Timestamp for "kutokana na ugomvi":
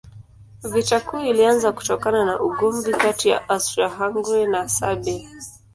1.71-2.91